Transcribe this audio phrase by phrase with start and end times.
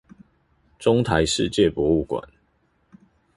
[0.79, 2.27] 中台世界博物館